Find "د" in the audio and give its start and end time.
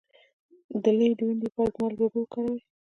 0.83-0.85, 1.17-1.19, 1.73-1.75